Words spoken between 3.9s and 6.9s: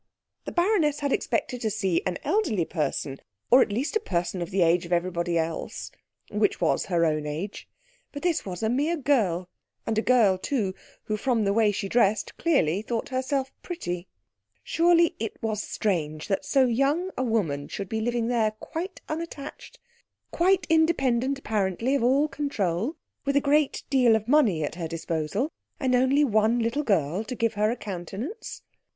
a person of the age of everybody else, which was